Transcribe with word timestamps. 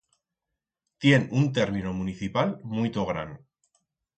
Tien 1.05 1.27
un 1.41 1.45
termino 1.59 1.93
municipal 1.99 2.57
muito 2.75 3.05
gran. 3.13 3.37